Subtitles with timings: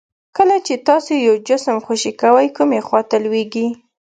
[0.37, 3.67] کله چې تاسو یو جسم خوشې کوئ کومې خواته لویږي؟